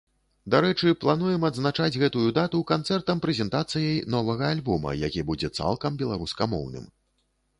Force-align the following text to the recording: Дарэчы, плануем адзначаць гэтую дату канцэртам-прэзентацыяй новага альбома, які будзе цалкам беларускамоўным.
Дарэчы, 0.53 0.93
плануем 1.01 1.43
адзначаць 1.49 1.99
гэтую 2.03 2.23
дату 2.37 2.61
канцэртам-прэзентацыяй 2.71 4.01
новага 4.15 4.49
альбома, 4.53 4.97
які 5.05 5.25
будзе 5.31 5.53
цалкам 5.61 6.01
беларускамоўным. 6.03 6.89